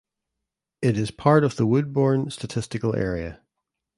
[0.81, 3.43] It is part of the Woodbourne statistical area.